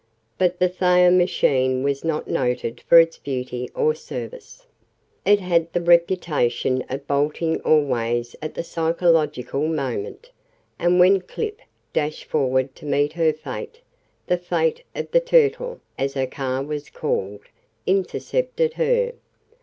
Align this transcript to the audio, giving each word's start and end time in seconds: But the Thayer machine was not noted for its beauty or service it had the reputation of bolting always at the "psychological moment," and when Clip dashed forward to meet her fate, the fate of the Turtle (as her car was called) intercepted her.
But 0.39 0.57
the 0.57 0.67
Thayer 0.67 1.11
machine 1.11 1.83
was 1.83 2.03
not 2.03 2.27
noted 2.27 2.81
for 2.89 2.97
its 2.99 3.19
beauty 3.19 3.69
or 3.75 3.93
service 3.93 4.65
it 5.25 5.39
had 5.39 5.71
the 5.73 5.79
reputation 5.79 6.83
of 6.89 7.05
bolting 7.05 7.61
always 7.61 8.35
at 8.41 8.55
the 8.55 8.63
"psychological 8.63 9.67
moment," 9.67 10.31
and 10.79 10.99
when 10.99 11.21
Clip 11.21 11.61
dashed 11.93 12.23
forward 12.25 12.73
to 12.77 12.87
meet 12.87 13.13
her 13.13 13.31
fate, 13.31 13.79
the 14.25 14.37
fate 14.39 14.81
of 14.95 15.11
the 15.11 15.19
Turtle 15.21 15.79
(as 15.99 16.15
her 16.15 16.25
car 16.25 16.63
was 16.63 16.89
called) 16.89 17.41
intercepted 17.85 18.73
her. 18.73 19.13